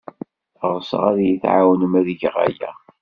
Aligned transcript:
Ɣseɣ 0.73 1.01
ad 1.09 1.17
iyi-tɛawnem 1.21 1.93
ad 1.99 2.07
geɣ 2.21 2.35
aya. 2.45 2.71